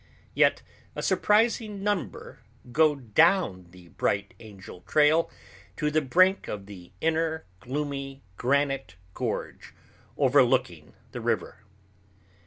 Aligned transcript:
Yet 0.33 0.63
a 0.95 1.03
surprising 1.03 1.83
number 1.83 2.39
go 2.71 2.95
down 2.95 3.67
the 3.69 3.89
Bright 3.89 4.33
Angel 4.39 4.81
Trail 4.87 5.29
to 5.77 5.91
the 5.91 6.01
brink 6.01 6.47
of 6.47 6.65
the 6.65 6.91
inner 7.01 7.45
gloomy 7.59 8.23
granite 8.35 8.95
gorge 9.13 9.75
overlooking 10.17 10.95
the 11.11 11.21
river. 11.21 11.59